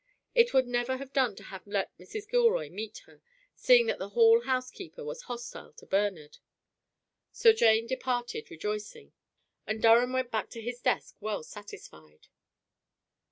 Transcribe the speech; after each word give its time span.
It 0.33 0.51
would 0.51 0.65
never 0.65 0.97
have 0.97 1.13
done 1.13 1.35
to 1.35 1.43
have 1.43 1.67
let 1.67 1.95
Mrs. 1.99 2.27
Gilroy 2.27 2.71
meet 2.71 3.03
her, 3.05 3.21
seeing 3.53 3.85
that 3.85 3.99
the 3.99 4.09
Hall 4.09 4.41
housekeeper 4.41 5.05
was 5.05 5.21
hostile 5.21 5.73
to 5.73 5.85
Bernard. 5.85 6.39
So 7.31 7.53
Jane 7.53 7.85
departed 7.85 8.49
rejoicing, 8.49 9.13
and 9.67 9.79
Durham 9.79 10.11
went 10.11 10.31
back 10.31 10.49
to 10.49 10.61
his 10.63 10.81
desk 10.81 11.17
well 11.19 11.43
satisfied. 11.43 12.29